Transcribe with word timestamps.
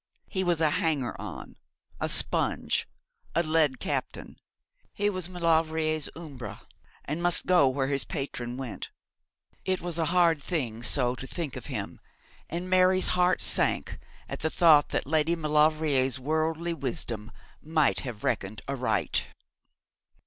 He 0.27 0.43
was 0.43 0.61
a 0.61 0.71
hanger 0.71 1.15
on, 1.21 1.57
a 1.99 2.09
sponge, 2.09 2.87
a 3.35 3.43
led 3.43 3.79
captain. 3.79 4.35
He 4.93 5.11
was 5.11 5.29
Maulevrier's 5.29 6.09
Umbra, 6.15 6.61
and 7.05 7.21
must 7.21 7.45
go 7.45 7.69
where 7.69 7.85
his 7.85 8.03
patron 8.03 8.57
went. 8.57 8.89
It 9.63 9.79
was 9.79 9.99
a 9.99 10.05
hard 10.05 10.41
thing 10.41 10.81
so 10.81 11.13
to 11.13 11.27
think 11.27 11.55
of 11.55 11.67
him, 11.67 11.99
and 12.49 12.67
Mary's 12.67 13.09
heart 13.09 13.41
sank 13.41 13.99
at 14.27 14.39
the 14.39 14.49
thought 14.49 14.89
that 14.89 15.05
Lady 15.05 15.35
Maulevrier's 15.35 16.17
worldly 16.19 16.73
wisdom 16.73 17.31
might 17.61 17.99
have 17.99 18.23
reckoned 18.23 18.63
aright. 18.67 19.27